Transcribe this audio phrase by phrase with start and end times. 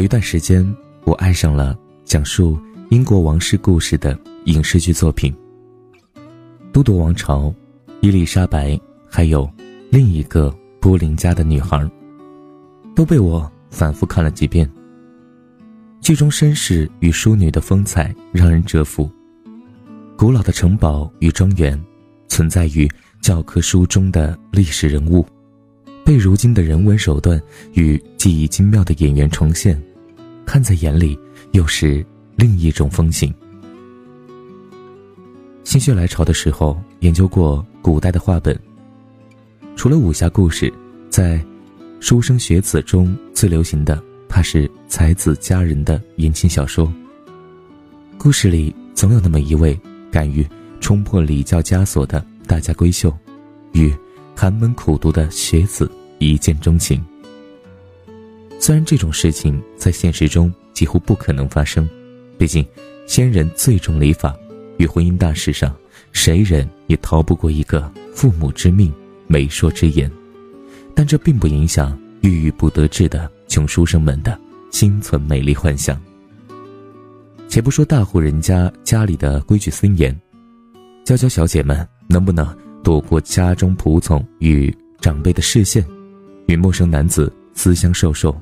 [0.00, 0.66] 有一段时间，
[1.04, 2.58] 我爱上了讲述
[2.88, 5.30] 英国王室故事的影视剧作品，
[6.72, 7.40] 《都铎王朝》、
[8.00, 8.70] 《伊丽莎白》，
[9.10, 9.46] 还有
[9.90, 11.86] 另一个波林家的女孩，
[12.96, 14.66] 都被我反复看了几遍。
[16.00, 19.06] 剧中绅士与淑女的风采让人折服，
[20.16, 21.78] 古老的城堡与庄园，
[22.26, 22.90] 存在于
[23.20, 25.26] 教科书中的历史人物。
[26.06, 27.40] 被如今的人文手段
[27.74, 29.80] 与技艺精妙的演员重现，
[30.50, 31.16] 看在眼里
[31.52, 32.04] 又是
[32.34, 33.32] 另一种风情。
[35.62, 38.60] 心血来潮的时候，研究过古代的话本。
[39.76, 40.74] 除了武侠故事，
[41.08, 41.40] 在
[42.00, 46.92] 书生学子中最流行的，怕是才子佳人的言情小说。
[48.18, 49.78] 故事里总有那么一位
[50.10, 50.44] 敢于
[50.80, 53.16] 冲破礼教枷锁的大家闺秀，
[53.70, 53.94] 与
[54.34, 55.88] 寒门苦读的学子。
[56.18, 57.00] 一见钟情。
[58.62, 61.88] 虽然这种事情在现实中几乎不可能发生，
[62.36, 62.64] 毕竟
[63.06, 64.36] 先人最重礼法，
[64.76, 65.74] 与婚姻大事上，
[66.12, 68.92] 谁人也逃不过一个父母之命、
[69.26, 70.12] 媒妁之言。
[70.94, 74.38] 但这并不影响郁郁不得志的穷书生们的
[74.70, 75.98] 心存美丽幻想。
[77.48, 80.14] 且不说大户人家家里的规矩森严，
[81.02, 85.82] 娇娇小姐们能不能躲过家中仆从与长辈的视线？
[86.46, 88.38] 与陌生男子私相授受，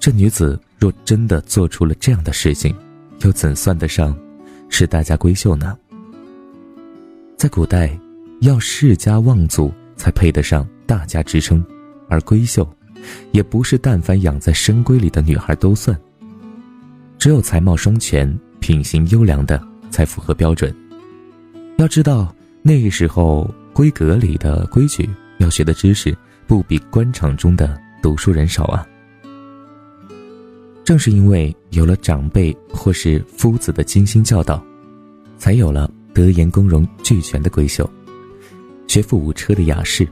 [0.00, 2.74] 这女子若真的做出了这样的事情，
[3.20, 4.16] 又怎算得上
[4.70, 5.76] 是大家闺秀呢？
[7.36, 7.96] 在古代，
[8.40, 11.62] 要世家望族才配得上大家之称，
[12.08, 12.66] 而闺秀，
[13.32, 15.94] 也不是但凡养在深闺里的女孩都算。
[17.18, 20.74] 只有才貌双全、品行优良的才符合标准。
[21.76, 25.06] 要知道，那个时候闺阁里的规矩，
[25.38, 26.16] 要学的知识。
[26.46, 28.84] 不比官场中的读书人少啊！
[30.90, 34.60] 正是因为有了长辈或是夫子的精心教导，
[35.38, 37.88] 才有了德言工容俱全的闺秀，
[38.88, 40.04] 学富五车的雅士。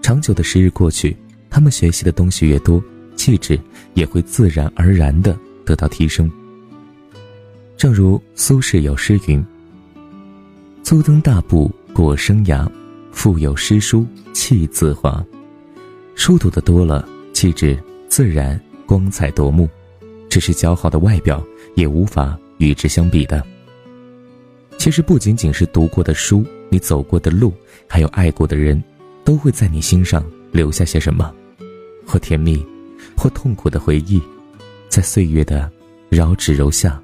[0.00, 1.14] 长久的时日过去，
[1.50, 2.82] 他们学习的东西越多，
[3.14, 3.60] 气质
[3.92, 6.32] 也会自然而然的得到提升。
[7.76, 9.44] 正如苏轼有诗云
[10.82, 12.66] ：“粗登大步过生涯。”
[13.12, 15.22] 腹有诗书气自华，
[16.14, 19.68] 书读的多了，气质自然光彩夺目。
[20.28, 21.44] 只是姣好的外表
[21.74, 23.44] 也无法与之相比的。
[24.78, 27.52] 其实不仅仅是读过的书，你走过的路，
[27.86, 28.82] 还有爱过的人，
[29.24, 31.30] 都会在你心上留下些什么，
[32.06, 32.64] 或甜蜜，
[33.14, 34.22] 或痛苦的回忆，
[34.88, 35.70] 在岁月的
[36.08, 36.98] 绕指柔下，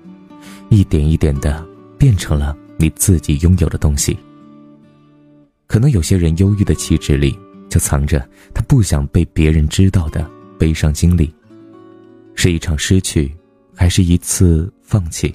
[0.71, 1.63] 一点一点的
[1.99, 4.17] 变成了你自己拥有的东西。
[5.67, 10.27] 可能有些人忧郁的气质里，就藏着他不想被别人知道的
[10.59, 11.31] 悲伤经历。
[12.41, 13.35] 是一场失去，
[13.75, 15.35] 还是一次放弃，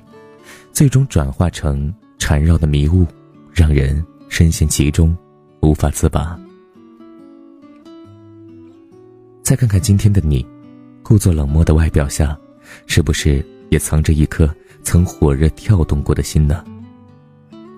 [0.72, 3.06] 最终转化成缠绕的迷雾，
[3.52, 5.14] 让人深陷其中，
[5.60, 6.40] 无法自拔。
[9.44, 10.48] 再看看今天的你，
[11.04, 12.40] 故作冷漠的外表下，
[12.88, 14.50] 是不是也藏着一颗
[14.82, 16.64] 曾火热跳动过的心呢？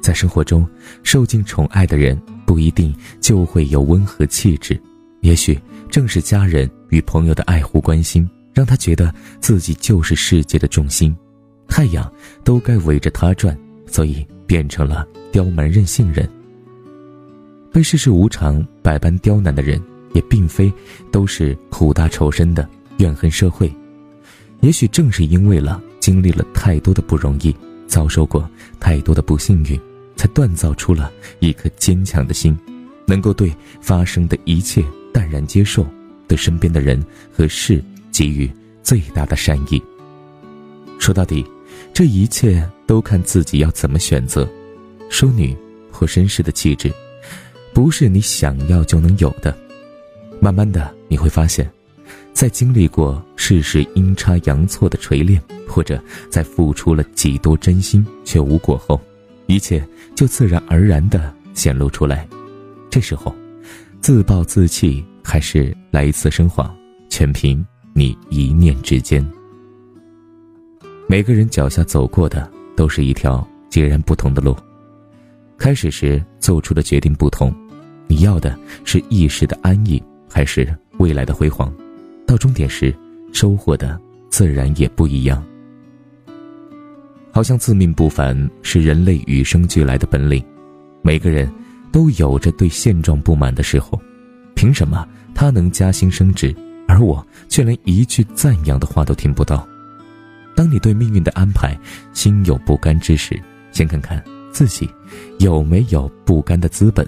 [0.03, 0.69] 在生活中，
[1.01, 2.15] 受尽宠爱的人。
[2.45, 4.79] 不一定就会有温和气质，
[5.21, 5.59] 也许
[5.89, 11.15] 正是家人与朋友的爱护关心，让他觉得自己就是世界的重心，
[11.67, 12.11] 太阳
[12.43, 13.55] 都该围着他转，
[13.85, 16.27] 所以变成了刁蛮任性人。
[17.71, 19.79] 被世事无常百般刁难的人，
[20.13, 20.73] 也并非
[21.11, 22.67] 都是苦大仇深的
[22.97, 23.71] 怨恨社会，
[24.61, 27.53] 也许正是因为了经历了太多的不容易，
[27.85, 28.49] 遭受过
[28.79, 29.79] 太多的不幸运。
[30.17, 31.11] 才锻造出了
[31.41, 32.57] 一颗坚强的心，
[33.05, 34.81] 能够对发生的一切
[35.13, 35.85] 淡然接受，
[36.25, 37.83] 对身边的人和事
[38.15, 38.49] 给予
[38.81, 39.83] 最大的善意。
[40.97, 41.45] 说到底，
[41.93, 44.47] 这一切都看自己要怎么选择。
[45.09, 45.53] 淑女
[45.91, 46.89] 或绅士的气质，
[47.73, 49.53] 不是你想要就能有的。
[50.39, 51.69] 慢慢的，你会发现，
[52.33, 58.99] 在经历过世事阴差阳错的锤炼，或者在付出了几多真心却无果后。
[59.47, 59.85] 一切
[60.15, 62.25] 就自然而然的显露出来，
[62.89, 63.35] 这时候，
[63.99, 66.73] 自暴自弃还是来一次升华，
[67.09, 67.63] 全凭
[67.97, 69.25] 你一念之间。
[71.07, 74.53] 每个人脚下走过的都是一条截然不同的路，
[75.57, 77.55] 开始时做出的决定不同，
[78.07, 81.73] 你要的是一时的安逸，还是未来的辉煌？
[82.27, 82.93] 到终点时，
[83.31, 83.97] 收获的
[84.29, 85.41] 自然也不一样。
[87.31, 90.43] 好像自命不凡是人类与生俱来的本领，
[91.01, 91.49] 每个人
[91.93, 93.97] 都有着对现状不满的时候，
[94.53, 96.53] 凭什么他能加薪升职，
[96.95, 99.67] 而我却连一句赞扬的话都听不到。
[100.55, 101.77] 当你对命运的安排
[102.13, 103.37] 心有不甘之时，
[103.73, 104.89] 先看看自己
[105.39, 107.05] 有没有不甘的资本。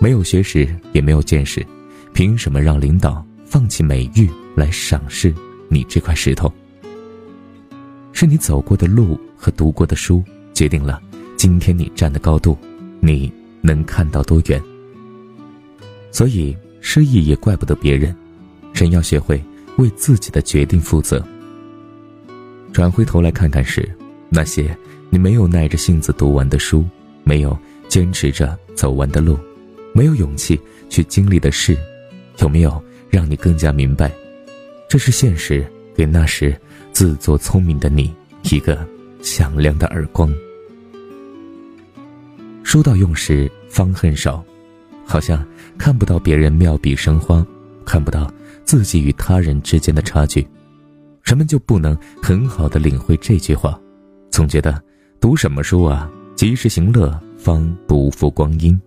[0.00, 1.64] 没有学识，也没有见识，
[2.12, 5.32] 凭什么让领导放弃美誉来赏识
[5.68, 6.52] 你这块石头？
[8.12, 10.20] 是你走过的路和读过的书，
[10.52, 11.00] 决定了
[11.36, 12.58] 今天你站的高度，
[12.98, 14.60] 你能看到多远。
[16.10, 18.12] 所以失意也怪不得别人，
[18.82, 19.40] 人要学会
[19.78, 21.24] 为自己的决定负责。
[22.72, 23.88] 转回头来看看时，
[24.28, 24.76] 那些
[25.08, 26.84] 你没有耐着性子读完的书，
[27.22, 27.56] 没有
[27.88, 29.38] 坚持着走完的路，
[29.94, 31.78] 没有勇气去经历的事，
[32.38, 34.10] 有没有让你更加明白，
[34.88, 35.64] 这是现实
[35.94, 36.60] 给那时
[36.92, 38.12] 自作聪明的你
[38.50, 38.84] 一个
[39.22, 40.34] 响亮的耳光。
[42.64, 44.44] 书到用时方恨少。
[45.04, 45.44] 好像
[45.76, 47.44] 看不到别人妙笔生花，
[47.84, 48.32] 看不到
[48.64, 50.46] 自己与他人之间的差距，
[51.22, 53.78] 人们就不能很好的领会这句话，
[54.30, 54.82] 总觉得
[55.20, 58.78] 读什么书啊，及时行乐方不负光阴。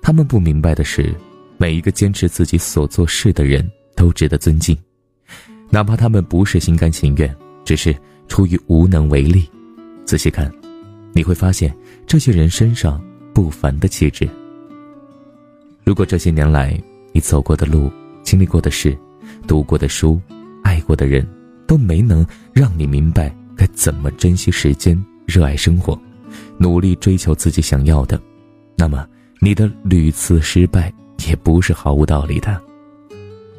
[0.00, 1.14] 他们不明白的是，
[1.58, 4.76] 每一个坚持自己所做事的人都值得尊敬，
[5.68, 7.34] 哪怕他们不是心甘情愿，
[7.64, 7.96] 只是
[8.28, 9.50] 出于无能为力。
[10.04, 10.52] 仔细看，
[11.12, 11.74] 你会发现
[12.06, 13.02] 这些人身上
[13.34, 14.28] 不凡的气质。
[15.82, 16.80] 如果这些年来
[17.12, 17.90] 你走过的路、
[18.26, 18.98] 经历过的事、
[19.46, 20.20] 读过的书、
[20.64, 21.24] 爱过的人，
[21.64, 25.96] 都没能让你明白该怎么珍惜时间、热爱生活、
[26.58, 28.20] 努力追求自己想要的，
[28.76, 29.06] 那么
[29.40, 30.92] 你的屡次失败
[31.28, 32.60] 也不是毫无道理的。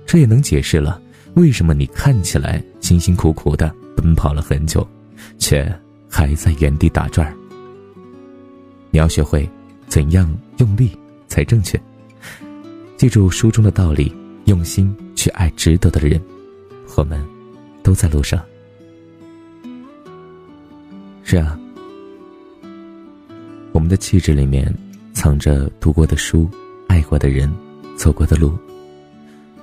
[0.05, 1.01] 这也能解释了
[1.35, 4.85] 为什么你看起来辛辛苦苦的奔跑了很久，
[5.39, 5.73] 却
[6.09, 7.33] 还在原地打转。
[8.91, 9.49] 你要学会
[9.87, 10.91] 怎样用力
[11.29, 11.81] 才正确。
[12.97, 14.13] 记住书中的道理，
[14.47, 16.19] 用心去爱值得的人。
[16.95, 17.23] 我们
[17.83, 18.41] 都在路上。
[21.21, 21.59] 是啊，
[23.73, 24.73] 我们的气质里面
[25.13, 26.49] 藏着读过的书、
[26.87, 27.53] 爱过的人、
[27.97, 28.57] 走过的路。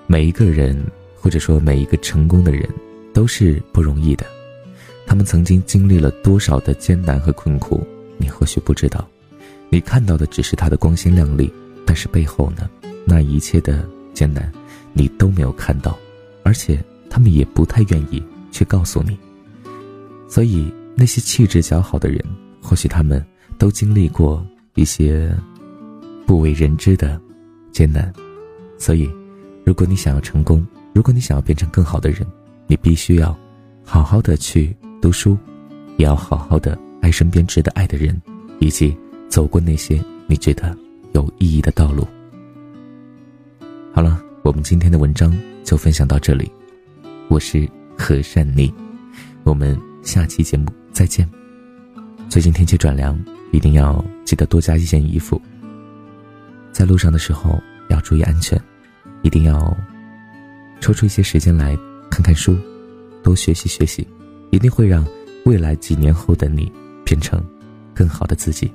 [0.07, 0.79] 每一个人，
[1.17, 2.69] 或者说每一个成功的人，
[3.15, 4.27] 都是不容易的。
[5.07, 7.83] 他们曾经经历了多少的艰难和困苦，
[8.19, 9.09] 你或许不知道。
[9.71, 11.51] 你看到的只是他的光鲜亮丽，
[11.87, 12.69] 但是背后呢？
[13.07, 14.53] 那一切的艰难，
[14.94, 15.99] 你都没有看到，
[16.43, 19.19] 而且他们也不太愿意去告诉你。
[20.29, 22.25] 所以那些气质较好的人，
[22.62, 23.23] 或许他们
[23.58, 24.44] 都经历过
[24.75, 25.31] 一些
[26.26, 27.20] 不为人知的
[27.70, 28.12] 艰难。
[28.79, 29.11] 所以，
[29.64, 32.26] 如果你想要成功，如果你想要变成更好的人，
[32.67, 33.37] 你必须要
[33.85, 35.37] 好好的去读书，
[35.97, 38.20] 也要好好的爱身边值得爱的人，
[38.58, 38.97] 以及
[39.29, 40.76] 走过那些你觉得
[41.12, 42.06] 有意义的道路。
[44.44, 46.52] 我们今天的文章就分享到这里。
[47.31, 48.70] 我是何善妮，
[49.43, 51.26] 我们下期节目再见。
[52.29, 53.19] 最近天气转凉，
[53.52, 55.41] 一定要记得多加一件衣服。
[56.73, 57.58] 在路上的时候
[57.88, 58.62] 要注意安全，
[59.23, 59.75] 一定要
[60.79, 61.75] 抽出一些时间来
[62.11, 62.55] 看看书，
[63.23, 64.06] 多学习学习，
[64.50, 65.06] 一定会让
[65.47, 66.70] 未来几年后的你
[67.02, 67.43] 变成
[67.94, 68.70] 更好的自己。